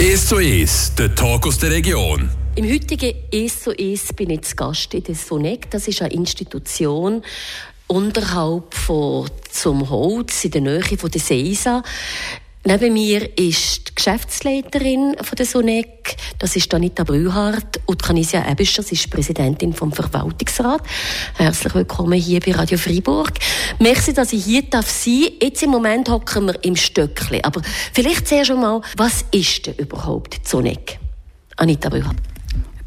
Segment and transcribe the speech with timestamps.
[0.00, 2.30] 1 zu 1, der Talk aus der Region.
[2.54, 5.70] Im heutigen «Es zu es» bin ich zu Gast in der SONEC.
[5.70, 7.22] Das ist eine Institution
[7.86, 11.82] unterhalb von zum Holz in der Nähe von der Seisa.
[12.62, 18.82] Neben mir ist die Geschäftsleiterin von der SONEC, das ist Anita Brühardt, und Canisia Ebischer,
[18.82, 20.82] sie ist Präsidentin vom Verwaltungsrat.
[21.36, 23.32] Herzlich willkommen hier bei Radio Freiburg.
[23.78, 25.28] Merci, dass ich hier darf sein.
[25.40, 27.40] Jetzt im Moment hocken wir im Stöckli.
[27.42, 27.62] Aber
[27.94, 30.98] vielleicht zuerst einmal, was ist denn überhaupt die SONEC?
[31.56, 32.29] Anita Brühardt.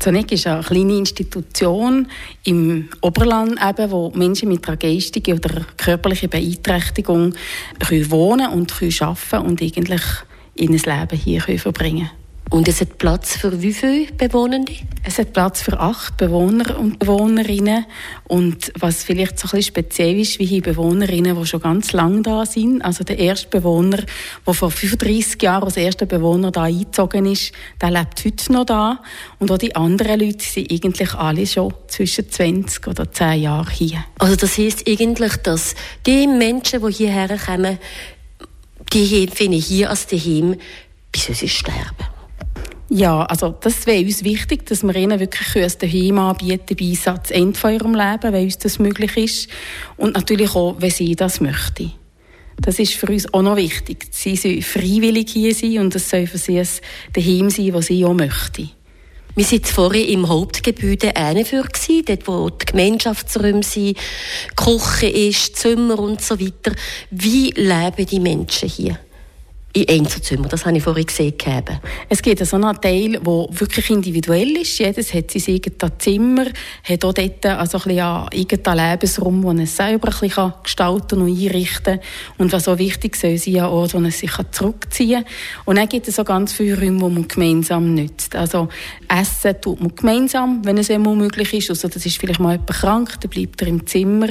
[0.04, 2.10] Zonic ist eine kleine Institution
[2.44, 7.34] im Oberland, eben, wo Menschen mit einer geistigen oder körperlichen Beeinträchtigung
[7.88, 10.02] können wohnen und können arbeiten und eigentlich
[10.56, 12.23] ihr Leben hier verbringen können.
[12.50, 14.74] Und es hat Platz für wie viele Bewohnende?
[15.04, 17.86] Es hat Platz für acht Bewohner und Bewohnerinnen.
[18.26, 22.22] Und was vielleicht so ein bisschen speziell ist, wie hier Bewohnerinnen, die schon ganz lange
[22.22, 22.84] da sind.
[22.84, 24.04] Also der erste Bewohner,
[24.46, 29.02] der vor 35 Jahren als erster Bewohner da eingezogen ist, der lebt heute noch da.
[29.40, 34.06] Und auch die anderen Leute sind eigentlich alle schon zwischen 20 oder 10 Jahren hier.
[34.20, 35.74] Also das heisst eigentlich, dass
[36.06, 37.80] die Menschen, die hierher kommen,
[38.94, 40.56] die finden hier als daheim,
[41.12, 42.13] bis sie sterben.
[42.96, 47.32] Ja, also das wäre uns wichtig, dass wir ihnen wirklich ein Daheim anbieten bei Einsatz
[47.32, 49.50] Ende von ihrem Leben, wenn uns das möglich ist.
[49.98, 51.92] Und natürlich auch, wenn sie das möchten.
[52.62, 54.06] Das ist für uns auch noch wichtig.
[54.12, 56.68] Sie sollen freiwillig hier sein und es soll für sie ein
[57.14, 58.70] Daheim sein, das sie auch möchten.
[59.34, 61.14] Wir waren vorhin im Hauptgebäude
[61.46, 63.98] für dort wo die Gemeinschaftsräume sind,
[64.56, 66.76] Küche ist, Zimmer und so weiter.
[67.10, 69.00] Wie leben die Menschen hier?
[69.76, 70.48] In Einzelzimmer.
[70.48, 71.34] Das habe ich vorhin gesehen.
[72.08, 74.78] Es gibt so einen Teil, der wirklich individuell ist.
[74.78, 76.46] Jedes hat sein eigenes Zimmer,
[76.84, 82.00] hat auch dort also ein irgendeinen Lebensraum, den er selber ein bisschen gestalten und einrichten
[82.00, 82.00] kann.
[82.38, 85.34] Und was auch wichtig soll sein, ein Ort, wo er sich zurückziehen kann.
[85.66, 88.36] Und dann gibt es so ganz viele Räume, die man gemeinsam nutzt.
[88.36, 88.70] Also
[89.08, 91.72] Essen tut man gemeinsam, wenn es immer möglich ist.
[91.72, 94.28] Also das ist vielleicht mal jemand krank, dann bleibt er im Zimmer.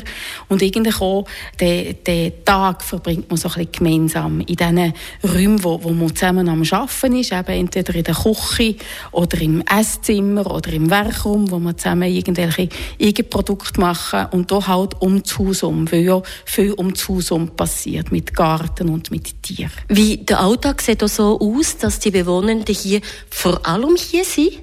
[0.49, 1.27] Und irgendwie auch
[1.61, 4.93] den, den Tag verbringt man so ein bisschen gemeinsam in diesen
[5.33, 8.77] Räumen, wo, wo man zusammen am Arbeiten ist, eben entweder in der Küche
[9.11, 12.69] oder im Esszimmer oder im Werkraum, wo man zusammen irgendwelche
[13.01, 17.31] Eigenprodukte machen und da halt um das Haus um, weil ja viel um das Haus
[17.31, 19.73] um passiert, mit Garten und mit Tieren.
[19.89, 23.01] Wie der Alltag sieht auch so aus, dass die Bewohnenden hier
[23.31, 24.63] vor allem hier sind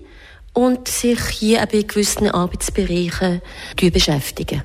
[0.54, 3.42] und sich hier eben in gewissen Arbeitsbereichen
[3.76, 4.64] beschäftigen.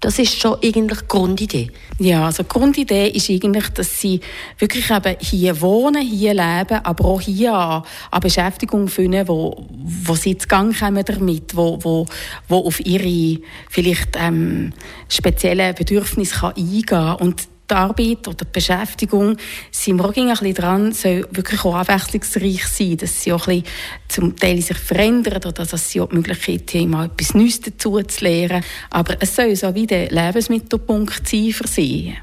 [0.00, 1.70] Das ist schon eigentlich die Grundidee.
[1.98, 4.20] Ja, also die Grundidee ist eigentlich, dass sie
[4.58, 10.14] wirklich eben hier wohnen, hier leben, aber auch hier an, an Beschäftigung finden, wo, wo
[10.14, 12.06] sie ins Gang kommen damit, wo, wo,
[12.46, 13.40] wo auf ihre
[13.70, 14.74] vielleicht ähm,
[15.08, 17.34] speziellen Bedürfnisse kann eingehen kann
[17.70, 19.36] die Arbeit oder die Beschäftigung
[19.70, 23.62] sind wir auch ein bisschen dran, soll wirklich auch abwechslungsreich sein, dass sie auch ein
[23.62, 23.74] bisschen
[24.08, 28.00] zum Teil sich verändern oder dass sie auch die Möglichkeit haben, mal etwas Neues dazu
[28.02, 28.64] zu lernen.
[28.90, 32.14] Aber es soll so wie der Lebensmittelpunkt sein für sie.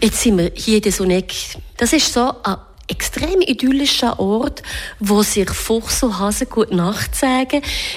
[0.00, 1.34] Jetzt sind wir hier in der Sonek.
[1.76, 2.56] Das ist so ein
[2.88, 4.62] extrem idyllischer Ort,
[4.98, 7.10] wo sich Fuchs und Hase gut Nacht.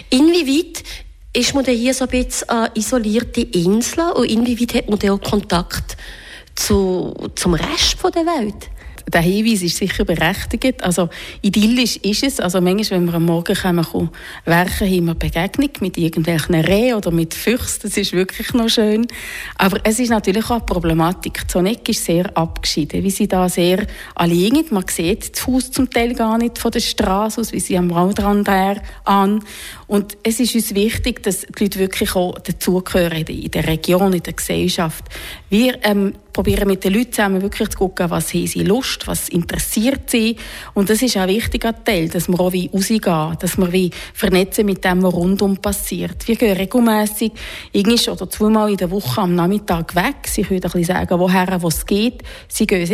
[0.10, 0.84] Inwieweit
[1.34, 5.22] ist man hier so ein bisschen eine isolierte Insel und inwieweit hat man da auch
[5.22, 5.98] Kontakt
[6.56, 8.70] zu, zum Rest der Welt?
[9.12, 10.84] der Hinweis ist sicher berechtigt.
[10.84, 11.10] Also
[11.42, 12.40] idyllisch ist es.
[12.40, 14.10] Also manchmal, wenn wir am Morgen kommen,
[14.46, 17.82] werken, haben wir Begegnung mit irgendwelchen Rehen oder mit Füchsen.
[17.84, 19.06] Das ist wirklich noch schön.
[19.58, 21.50] Aber es ist natürlich auch eine Problematik.
[21.50, 23.04] Zoneck ist sehr abgeschieden.
[23.04, 23.86] Wie sie da sehr
[24.16, 27.78] allein Man sieht das Haus zum Teil gar nicht von der Straße aus, wie sie
[27.78, 28.50] am Waldrand
[29.04, 29.44] an.
[29.88, 34.23] Und es ist uns wichtig, dass die Leute wirklich auch dazugehören in der Region, in
[34.23, 35.06] der Gesellschaft.
[35.50, 39.29] Wir ähm, probieren mit den Leuten zusammen wirklich zu gucken, was haben sie Lust, was
[39.29, 40.38] interessiert sie.
[40.74, 43.91] Und das ist auch ein wichtiger Teil, dass wir auch wie rausgehen, dass wir wie
[44.13, 46.28] vernetzen mit dem, was rundum passiert.
[46.28, 47.31] Wir gehen regelmässig,
[47.72, 50.28] irgendwie oder zweimal in der Woche am Nachmittag weg.
[50.28, 52.24] Sie können ein bisschen sagen, woher was geht.
[52.47, 52.88] Sie gehen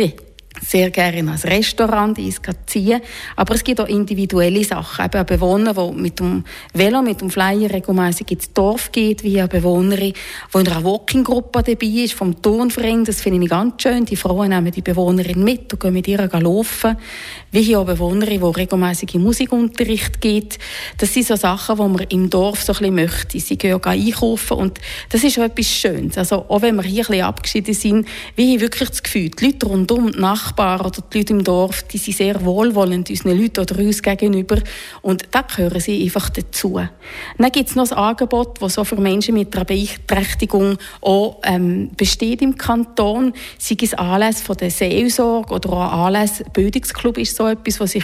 [0.60, 2.18] sehr gerne in ein Restaurant
[2.66, 3.00] ziehen.
[3.36, 5.04] Aber es gibt auch individuelle Sachen.
[5.04, 6.44] Eben eine Bewohner, die mit dem
[6.74, 10.12] Velo, mit dem Flyer regelmäßig ins Dorf geht, wie eine Bewohnerin,
[10.54, 13.04] die in einer Walking-Gruppe dabei ist, vom Turnverein.
[13.04, 14.04] Das finde ich ganz schön.
[14.04, 16.96] Die Frauen nehmen die Bewohnerin mit und gehen mit ihr laufen.
[17.50, 20.58] Wie hier auch Bewohnerin, die regelmäßig Musikunterricht geht.
[20.98, 23.40] Das sind so Sachen, die man im Dorf so ein bisschen möchte.
[23.40, 26.18] Sie gehen auch einkaufen und das ist auch etwas Schönes.
[26.18, 29.46] Also auch wenn wir hier ein bisschen abgeschieden sind, wie ich wirklich das Gefühl, die
[29.46, 33.60] Leute rundum nach Nachbarn oder die Leute im Dorf, die sind sehr wohlwollend unseren Leuten
[33.60, 34.58] oder uns gegenüber.
[35.00, 36.80] Und da gehören sie einfach dazu.
[37.38, 41.90] Dann gibt es noch ein Angebot, das so für Menschen mit einer Beeinträchtigung auch ähm,
[41.96, 43.32] besteht im Kanton.
[43.58, 48.02] Sei es Anlass von der Seelsorge oder auch Anlass Bildungsclub ist so etwas, wo sie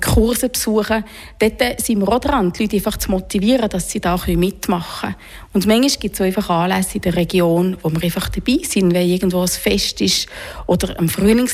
[0.00, 1.04] Kurse besuchen
[1.38, 1.54] können.
[1.58, 5.14] Dort sind wir auch dran, die Leute einfach zu motivieren, dass sie da mitmachen können.
[5.52, 9.08] Und manchmal gibt es einfach Anlässe in der Region, wo wir einfach dabei sind, wenn
[9.08, 10.26] irgendwo ein Fest ist.
[10.66, 11.08] Oder am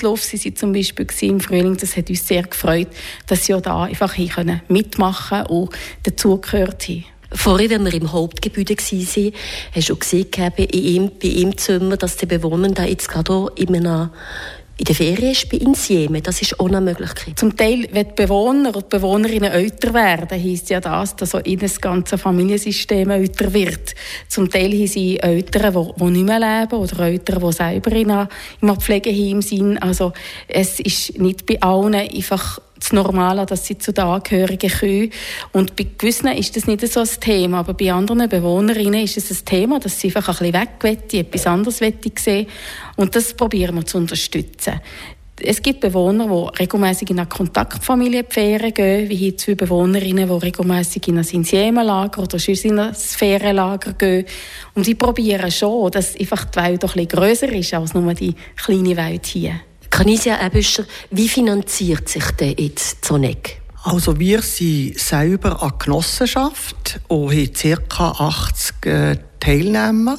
[0.09, 1.77] Frühlingslauf sind sie zum Beispiel im Frühling.
[1.77, 2.89] Das hat uns sehr gefreut,
[3.27, 5.71] dass sie auch da einfach hier mitmachen und
[6.05, 7.05] dazugehört haben.
[7.31, 9.33] Vorhin, wenn wir im Hauptgebäude waren,
[9.75, 13.49] hast du auch gesehen, bei ihm, bei ihm Zimmer, dass die Bewohner da jetzt gerade
[13.57, 14.11] in einem
[14.79, 16.23] in der Ferien ist bei Insieme.
[16.23, 17.37] Das ist eine Möglichkeit.
[17.37, 21.59] Zum Teil, wenn die Bewohner und Bewohnerinnen älter werden, heisst ja das, dass auch in
[21.59, 23.97] das ganze Familiensystem älter wird.
[24.29, 28.11] Zum Teil haben sie Eltern, die, die nicht mehr leben oder Eltern, die selber in
[28.13, 29.79] einem Pflegeheim sind.
[29.79, 30.13] Also
[30.47, 35.11] es ist nicht bei allen einfach das Normale, dass sie zu den Angehörigen können.
[35.53, 39.31] Und bei gewissen ist das nicht so ein Thema, aber bei anderen Bewohnerinnen ist es
[39.31, 42.47] ein Thema, dass sie einfach ein bisschen weg etwas anderes sehen
[42.97, 44.81] Und das probieren wir zu unterstützen.
[45.41, 50.35] Es gibt Bewohner, die regelmäßig in eine Kontaktfamilie Ferien gehen, wie hier zwei Bewohnerinnen, die
[50.35, 54.27] regelmäßig in ein Insiemenlager oder sonst in ein Ferienlager gehen.
[54.75, 58.35] Und sie probieren schon, dass einfach die Welt ein bisschen grösser ist als nur die
[58.57, 59.61] kleine Welt hier.
[59.91, 63.61] Canisia Ebüscher, wie finanziert sich denn jetzt Zoneg?
[63.85, 68.11] Also wir sind selber eine Genossenschaft und haben ca.
[68.11, 70.19] 80 äh, Teilnehmer.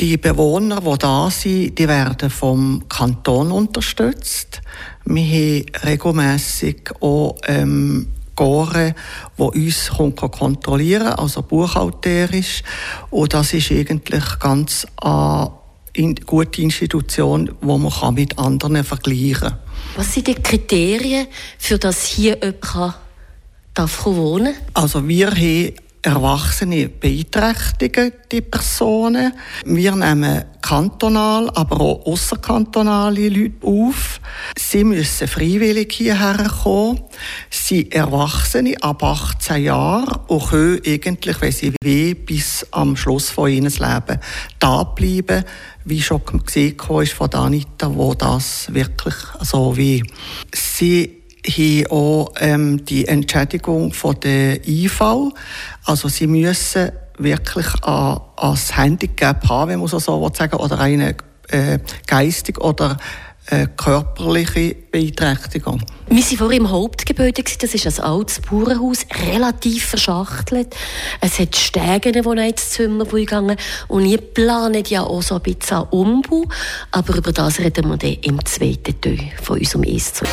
[0.00, 4.62] Die Bewohner, die da sind, die werden vom Kanton unterstützt.
[5.04, 8.06] Wir haben regelmässig auch ähm,
[8.36, 8.94] Gore,
[9.36, 12.62] die uns kontrollieren also buchhalterisch.
[13.10, 15.57] Und das ist eigentlich ganz an in
[16.26, 19.58] gute Institution, wo man mit anderen vergleichen kann.
[19.96, 21.26] Was sind die Kriterien,
[21.58, 22.94] für das hier jemand
[23.74, 25.72] darf wohnen Also wir haben
[26.02, 29.32] Erwachsene beeinträchtigte Personen.
[29.64, 34.20] Wir nehmen kantonal, aber auch außerkantonale Leute auf.
[34.56, 37.02] Sie müssen freiwillig hierher kommen.
[37.50, 43.30] Sie sind Erwachsene ab 18 Jahren und können eigentlich, wenn sie will, bis am Schluss
[43.30, 44.20] von ihrem Leben
[44.58, 45.44] da bleiben.
[45.84, 50.04] Wie schon gesehen ist von Anita, wo das wirklich so wie.
[50.52, 51.17] Sie
[51.48, 55.00] haben auch ähm, die Entschädigung von der IV.
[55.84, 61.16] Also sie müssen wirklich ein, ein Handicap haben, wenn man so sagen oder eine
[61.48, 62.96] äh, geistig oder
[63.46, 65.82] äh, körperliche Beeinträchtigung.
[66.10, 70.74] Wir waren vorhin im Hauptgebäude, das ist ein altes Bauernhaus, relativ verschachtelt.
[71.20, 72.18] Es hat Stege, die
[72.48, 73.58] ins Zimmer gegangen
[73.88, 76.44] Und wir planen ja auch so ein bisschen einen Umbau.
[76.92, 80.24] Aber über das reden wir dann im zweiten Teil von unserem «Es zu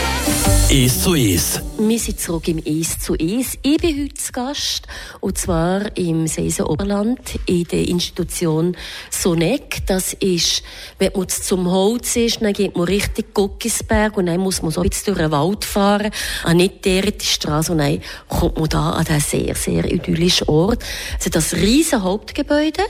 [0.69, 1.61] «Es zu Es».
[1.77, 3.57] Wir sind zurück im «Es zu Es».
[3.61, 4.87] Ich bin heute zu Gast,
[5.19, 8.77] und zwar im Seisen Oberland in der Institution
[9.11, 9.85] Sonek.
[9.87, 10.63] Das ist,
[10.99, 14.81] wenn man zum Holz ist, dann geht man Richtung Guckisberg und dann muss man so
[14.81, 16.11] ein bisschen durch den Wald fahren,
[16.43, 20.83] an nicht der die Straße, dann kommt man da an diesen sehr, sehr idyllischen Ort.
[21.19, 22.83] Es das riesen Hauptgebäude.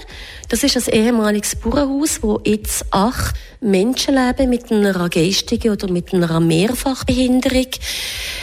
[0.50, 6.14] Das ist ein ehemaliges Bauernhaus, wo jetzt acht Menschen leben mit einer geistigen oder mit
[6.14, 7.68] einer Mehrfachbehinderung.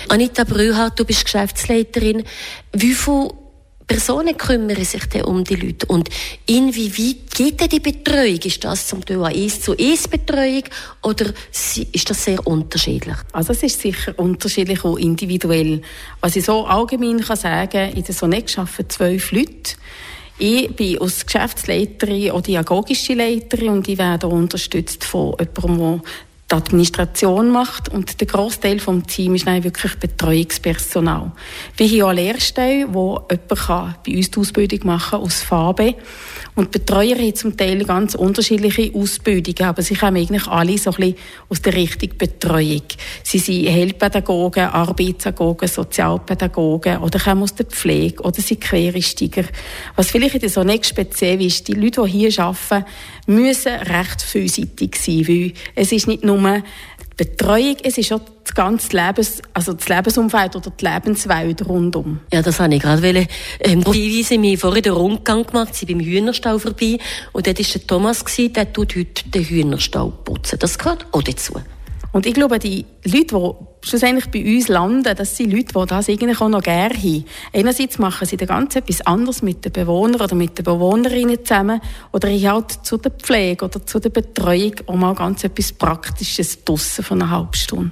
[0.08, 2.24] Anita Brühart, du bist Geschäftsleiterin.
[2.72, 3.28] Wie viel
[3.92, 5.86] Personen kümmern sich dann um die Leute.
[5.86, 6.08] Und
[6.46, 8.38] inwieweit geht denn die Betreuung?
[8.38, 10.62] Ist das zum Teil eine eins zu eins Betreuung
[11.02, 13.16] oder ist das sehr unterschiedlich?
[13.32, 15.82] Also es ist sicher unterschiedlich und individuell.
[16.22, 19.74] Was ich so allgemein kann sagen, in der Sonek arbeiten zwölf Leute.
[20.38, 26.00] Ich bin als Geschäftsleiterin oder diagogische Leiterin und ich werde unterstützt von jemandem,
[26.52, 31.32] die Administration macht und der Großteil vom Team ist dann wirklich Betreuungspersonal.
[31.76, 35.94] Wir haben auch Lehrstellen, wo jemand bei uns die Ausbildung machen kann aus Farbe
[36.54, 40.96] und Betreuer haben zum Teil ganz unterschiedliche Ausbildungen, aber sie kommen eigentlich alle so ein
[40.96, 41.16] bisschen
[41.48, 42.82] aus der Richtung Betreuung.
[43.22, 49.44] Sie sind Heilpädagogen, Arbeitspädagogen, Sozialpädagogen oder kommen aus der Pflege oder sind Quereinsteiger.
[49.96, 52.84] Was vielleicht so nicht speziell ist, die Leute, die hier arbeiten,
[53.26, 58.54] müssen recht vielseitig sein, weil es ist nicht nur die Betreuung, es ist auch das
[58.54, 62.20] ganze Lebens, also das Lebensumfeld oder die Lebenswelt rundum.
[62.32, 63.26] Ja, das wollte ich gerade wollen.
[63.60, 66.98] Ähm, wir haben vorhin den Rundgang gemacht, sind beim Hühnerstall vorbei
[67.32, 70.58] und dort war der Thomas, gewesen, der tut heute den Hühnerstall putzen.
[70.58, 71.54] Das gehört auch dazu.
[72.12, 76.08] Und ich glaube, die Leute, die schlussendlich bei uns landen, das sind Leute, die das
[76.08, 77.24] eigentlich auch noch gerne haben.
[77.52, 81.80] Einerseits machen sie da ganz etwas anderes mit den Bewohnern oder mit den Bewohnerinnen zusammen
[82.12, 86.64] oder ich halt zu der Pflege oder zu der Betreuung auch mal ganz etwas Praktisches
[86.64, 87.90] draussen von einer halben Stunde.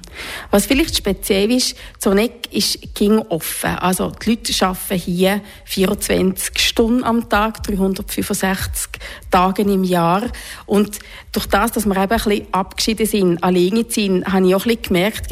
[0.49, 3.71] Was vielleicht speziell ist, Zoneck ist ging offen.
[3.71, 8.89] Also die Leute arbeiten hier 24 Stunden am Tag, 365
[9.29, 10.23] Tage im Jahr
[10.65, 10.99] und
[11.31, 14.75] durch das, dass wir eben ein bisschen abgeschieden sind, alleine sind, habe ich auch ein
[14.75, 15.31] bisschen gemerkt,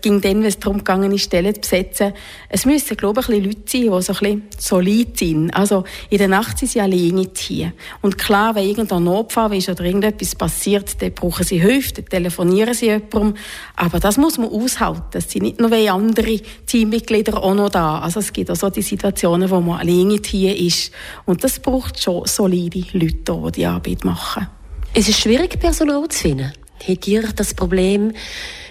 [0.00, 2.12] ging dann, wenn es darum ging, Stellen zu besetzen,
[2.48, 5.50] es müssen, glaube ich, ein Leute sein, die so ein bisschen solid sind.
[5.50, 7.72] Also in der Nacht sind sie alleine hier.
[8.00, 12.74] Und klar, wenn irgendein Notfall ist oder irgendetwas passiert, dann brauchen sie Hilfe, dann telefonieren
[12.74, 13.34] sie jemandem.
[13.76, 15.18] Aber das muss man aushalten.
[15.18, 18.00] Es sind nicht nur andere Teammitglieder auch noch da.
[18.00, 20.92] Also es gibt auch so die Situationen, wo man alleine hier ist.
[21.24, 24.46] Und das braucht schon solide Leute, die die Arbeit machen.
[24.94, 26.52] Es ist schwierig, Personal zu finden.
[26.86, 28.12] Habt ihr das Problem,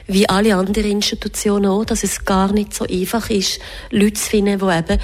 [0.07, 3.59] wie alle anderen Institutionen auch, dass es gar nicht so einfach ist,
[3.91, 4.99] Leute zu finden, die eben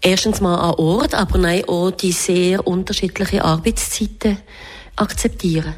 [0.00, 4.38] erstens mal an Ort, aber nein, auch die sehr unterschiedlichen Arbeitszeiten
[4.96, 5.74] akzeptieren?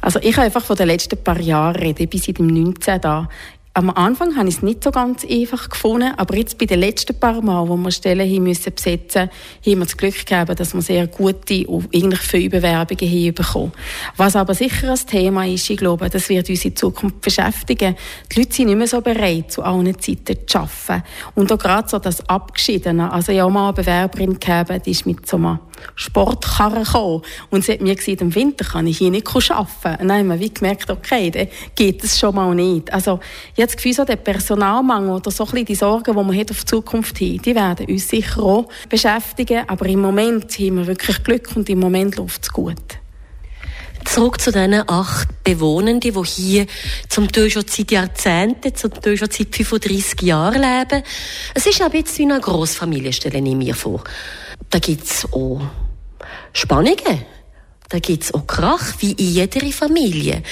[0.00, 3.28] Also ich habe einfach von den letzten paar Jahren reden, bis seit dem 19 da.
[3.74, 7.18] Am Anfang habe ich es nicht so ganz einfach gefunden, aber jetzt bei den letzten
[7.18, 9.30] paar Mal, wo wir Stellen haben müssen besetzen,
[9.64, 13.72] haben wir das Glück gehabt, dass wir sehr gute und eigentlich viele Bewerbungen haben bekommen.
[14.18, 17.96] Was aber sicher ein Thema ist, ich glaube, das wird uns in Zukunft beschäftigen.
[18.30, 21.02] Die Leute sind nicht mehr so bereit, zu allen Zeiten zu arbeiten.
[21.34, 23.10] Und auch gerade so das Abgeschiedene.
[23.10, 25.60] Also auch mal eine Bewerberin gehabt, die ist mit so einem
[25.94, 27.22] Sportkarren gekommen.
[27.50, 30.02] Und sie hat mir gesagt, im Winter kann ich hier nicht arbeiten.
[30.02, 32.92] Und dann haben wir gemerkt, okay, dann geht es schon mal nicht.
[32.92, 33.20] Also,
[33.56, 36.60] das Gefühl, so der Personalmangel oder so ein bisschen die Sorgen, die man hat auf
[36.60, 39.64] die Zukunft hin, die werden uns sicher auch beschäftigen.
[39.68, 43.02] Aber im Moment haben wir wirklich Glück und im Moment läuft es gut.
[44.04, 46.66] Zurück zu diesen acht Bewohnenden, die hier
[47.08, 51.02] zum Teil schon seit Jahrzehnten, zum Teil schon seit 35 Jahren leben.
[51.54, 54.02] Es ist aber jetzt wie eine Grossfamilie, stelle ich mir vor.
[54.70, 55.60] Da gibt es auch
[56.52, 57.24] Spannungen.
[57.88, 60.42] Da gibt es auch Krach, wie in jeder Familie.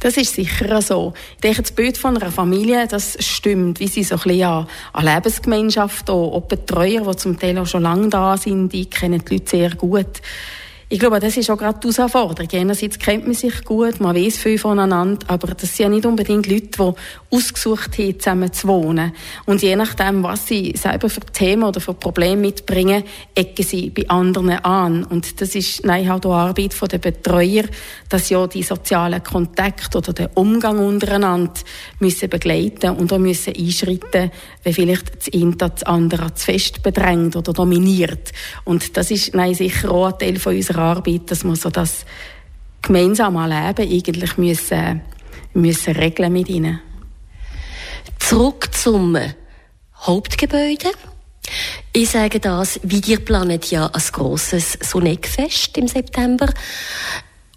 [0.00, 1.14] Das ist sicher so.
[1.36, 4.66] Ich denke, das Bild von einer Familie, das stimmt, wie sie so ein bisschen an,
[4.92, 9.22] an Lebensgemeinschaft, auch, auch Betreuer, die zum Teil auch schon lange da sind, die kennen
[9.24, 10.20] die Leute sehr gut.
[10.88, 12.48] Ich glaube, das ist auch gerade die Herausforderung.
[12.52, 16.46] Einerseits kennt man sich gut, man weiß viel voneinander, aber das sind ja nicht unbedingt
[16.46, 19.12] Leute, die ausgesucht haben, zusammen zu wohnen.
[19.46, 23.02] Und je nachdem, was sie selber für Themen oder für Probleme mitbringen,
[23.34, 25.02] ecken sie bei anderen an.
[25.02, 27.64] Und das ist nein, halt auch Arbeit der Betreuer,
[28.08, 31.60] dass ja die sozialen Kontakte oder den Umgang untereinander
[31.98, 34.30] müssen begleiten und auch müssen einschreiten,
[34.62, 38.30] wenn vielleicht das eine das andere zu fest bedrängt oder dominiert.
[38.62, 42.04] Und das ist nein, sicher auch ein Teil von unserer Arbeit, dass wir so das
[42.82, 45.02] gemeinsame Leben eigentlich müssen,
[45.54, 46.80] müssen regeln mit ihnen.
[48.18, 49.16] Zurück zum
[49.98, 50.90] Hauptgebäude.
[51.92, 56.48] Ich sage das, wie ihr planet ja ein grosses Sonneckfest im September.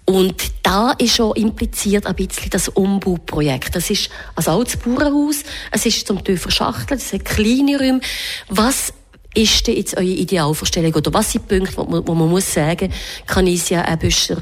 [0.06, 3.76] Und da ist schon impliziert ein bisschen das Umbauprojekt.
[3.76, 8.02] Das ist ein altes Bauernhaus, es ist zum Teil verschachtelt, es sind kleine Räume.
[8.48, 8.94] Was
[9.36, 10.94] ist denn jetzt eure Idealvorstellung?
[10.94, 12.92] Oder was sind die Punkte, wo man, wo man muss sagen,
[13.28, 14.38] Kanisia Ebüscher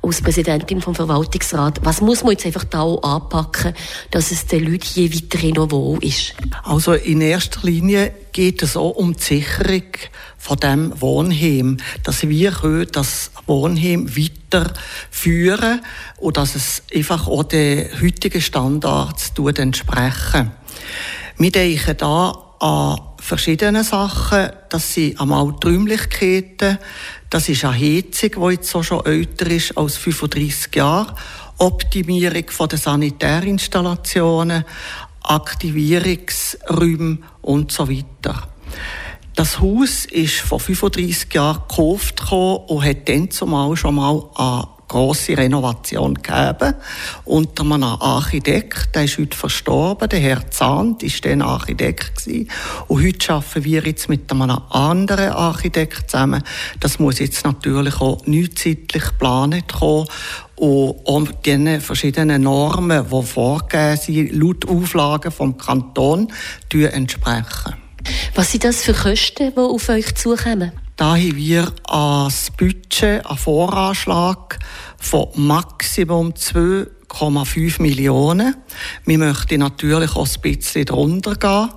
[0.00, 3.74] als Präsidentin vom Verwaltungsrat, was muss man jetzt einfach da auch anpacken,
[4.10, 6.34] dass es den Leuten hier weiterhin noch wohl ist?
[6.64, 9.82] Also in erster Linie geht es auch um die Sicherung
[10.38, 15.82] von dem Wohnheim, dass wir das Wohnheim weiterführen
[16.16, 20.50] und dass es einfach auch den heutigen Standards entsprechen.
[21.36, 24.50] Wir denken da an verschiedene Sachen.
[24.68, 26.78] Das sind einmal die Räumlichkeiten,
[27.30, 31.14] das ist eine Heizung, die jetzt auch schon älter ist als 35 Jahre,
[31.58, 34.64] Optimierung der Sanitärinstallationen,
[35.22, 38.48] Aktivierungsräume und so weiter.
[39.34, 45.36] Das Haus ist vor 35 Jahren gekauft und hat dann zumal schon mal an grosse
[45.36, 46.74] Renovation gegeben.
[47.24, 52.50] Unter einem Architekt, der ist heute verstorben, der Herr Zahnt ist dann Architekt gewesen.
[52.88, 56.42] Und heute arbeiten wir jetzt mit einem anderen Architekt zusammen.
[56.78, 60.06] Das muss jetzt natürlich auch neuzeitlich geplant kommen
[60.56, 66.28] und den verschiedenen Normen, die vorgegeben sind, laut Auflagen vom Kanton,
[66.72, 67.74] entsprechen.
[68.34, 70.72] Was sind das für Kosten, die auf euch zukommen?
[70.96, 74.58] Da haben wir als Budget einen Voranschlag
[74.98, 78.56] von Maximum 2,5 4,5 Millionen.
[79.04, 81.68] Wir möchten natürlich auch ein bisschen drunter gehen.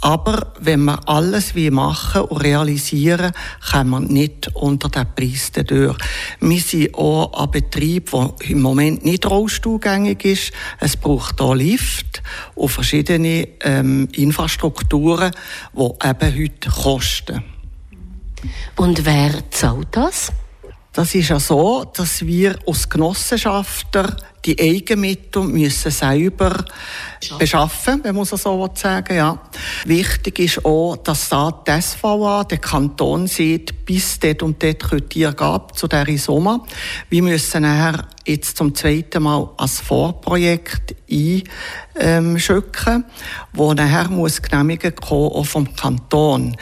[0.00, 3.32] Aber wenn wir alles wie machen und realisieren,
[3.70, 5.96] kommen wir nicht unter den Preis durch.
[6.40, 10.52] Wir sind auch ein Betrieb, der im Moment nicht rollstuhlgängig ist.
[10.80, 12.22] Es braucht hier Lift
[12.54, 15.32] und verschiedene ähm, Infrastrukturen,
[15.74, 17.44] die eben heute kosten.
[18.76, 20.32] Und wer zahlt das?
[20.92, 26.64] Das ist ja so, dass wir als Genossenschafter die Eigenmittel müssen selber
[27.38, 29.38] beschaffen, wenn man so sagen ja.
[29.86, 35.16] Wichtig ist auch, dass da die SVA, der Kanton sieht, bis dort und dort könnt
[35.16, 36.66] ihr gab zu dieser Sommer.
[37.08, 43.04] Wir müssen nachher jetzt zum zweiten Mal als Vorprojekt einschicken,
[43.54, 46.56] wo nachher muss Genehmigung kommen, auch vom Kanton.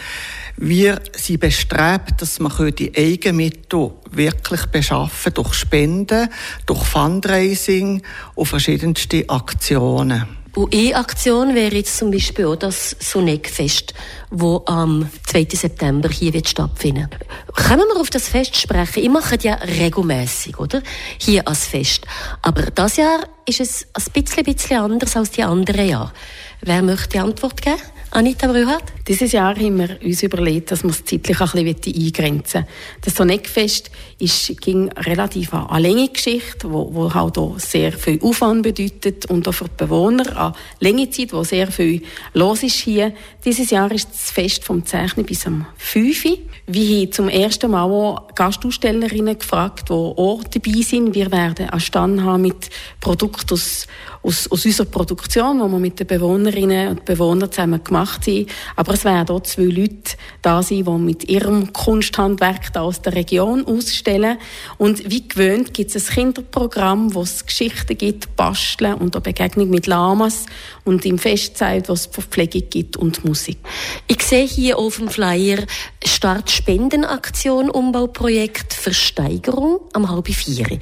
[0.63, 6.29] Wir sind bestrebt, dass wir die Eigenmittel wirklich beschaffen durch Spenden,
[6.67, 8.03] durch Fundraising
[8.35, 10.29] und verschiedenste Aktionen.
[10.55, 13.95] Und eine Aktion wäre jetzt zum Beispiel auch das Sonegfest,
[14.31, 15.47] das am 2.
[15.51, 17.09] September hier wird stattfinden
[17.55, 19.03] Kommen wir auf das Fest sprechen?
[19.03, 20.83] Ich mache ja regelmäßig, oder?
[21.17, 22.07] Hier als Fest.
[22.43, 26.13] Aber das Jahr ist es ein bisschen, bisschen anders als die anderen Jahre.
[26.61, 27.81] Wer möchte die Antwort geben?
[28.13, 28.83] Anita Brühat?
[29.07, 32.67] Dieses Jahr haben wir uns überlegt, dass wir es zeitlich ein bisschen eingrenzen wollen.
[33.03, 33.89] Das Sonneckfest
[34.19, 39.47] ist, ging relativ eine lange Geschichte, wo, wo halt auch sehr viel Aufwand bedeutet und
[39.47, 42.03] auch für die Bewohner eine lange Zeit, wo sehr viel
[42.35, 43.13] los ist hier.
[43.45, 46.25] Dieses Jahr ist das Fest vom Zeichnen bis am 5.
[46.67, 51.15] Wir haben zum ersten Mal auch Gastausstellerinnen gefragt, die auch dabei sind.
[51.15, 53.87] Wir werden einen Stand haben mit Produkten aus,
[54.23, 58.47] aus, aus unserer Produktion, die wir mit den Bewohnerinnen und Bewohnern zusammen gemacht haben.
[58.77, 63.15] Aber es werden auch zwei Leute da sein, die mit ihrem Kunsthandwerk da aus der
[63.15, 64.39] Region ausstellen.
[64.79, 69.71] Und wie gewöhnt gibt es ein Kinderprogramm, wo es Geschichten gibt, Basteln und eine Begegnung
[69.71, 70.47] mit Lamas
[70.85, 73.59] und im Festzeit, wo es Verpflegung gibt und Musik.
[74.07, 75.59] Ich sehe hier auf dem Flyer
[76.05, 80.79] Start Spendenaktion Umbauprojekt Versteigerung am halb vier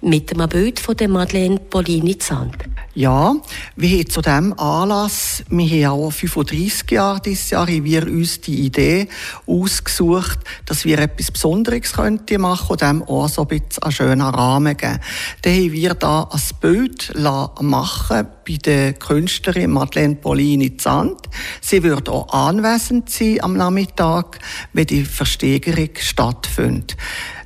[0.00, 2.56] mit dem Bild von der Madeleine Polini Zand.
[2.94, 3.34] Ja,
[3.76, 8.40] wir haben zu diesem Anlass, wir haben auch 35 Jahre dieses Jahr, haben wir uns
[8.40, 9.08] die Idee
[9.46, 14.20] ausgesucht, dass wir etwas Besonderes könnten machen und dem auch so ein bisschen einen schönen
[14.22, 14.98] Rahmen geben.
[15.42, 21.20] Dann haben wir da ein Bild machen bei der Künstlerin Madeleine Polini Zand.
[21.60, 24.38] Sie wird auch anwesend sein am Nachmittag,
[24.72, 26.96] wenn die Versteigerung stattfindet.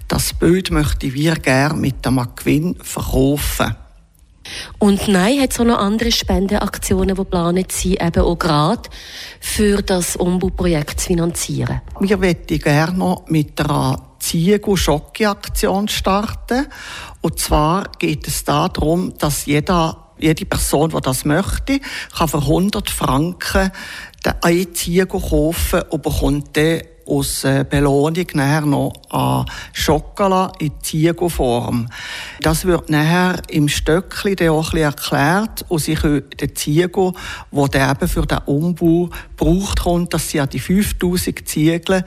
[0.08, 3.74] Das Bild möchten wir gerne mit einem Gewinn verkaufen.
[4.78, 8.88] Und nein, hat es auch noch andere Spendenaktionen, die geplant sind, eben auch gerade
[9.40, 11.80] für das Umbauprojekt zu finanzieren.
[12.00, 16.66] Wir möchten gerne noch mit einer Ziego-Schocke-Aktion starten.
[17.20, 21.80] Und zwar geht es darum, dass jeder jede Person, die das möchte,
[22.16, 23.70] kann für 100 Franken
[24.40, 31.88] ein Ziego kaufen und bekommt dann aus äh, Belohnung nachher noch an Schokolade in Ziegelform.
[32.40, 37.12] Das wird nachher im Stöckli dann auch ein erklärt und sie können den Ziegel,
[37.52, 42.04] der eben für den Umbau gebraucht kommt, dass sie an die 5000 Ziegel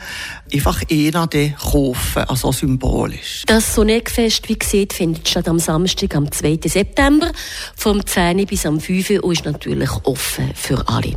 [0.54, 3.44] einfach einen kaufen, also symbolisch.
[3.46, 6.60] Das Sonegfest, wie gesagt, findet statt am Samstag, am 2.
[6.66, 7.32] September,
[7.76, 11.14] vom 10 bis am 5 und ist natürlich offen für alle.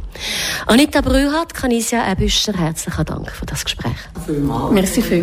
[0.66, 3.92] Anita Brühat, kann ich ja ein bisschen herzlichen Dank für das Gespräch.
[4.72, 5.20] Merci viel.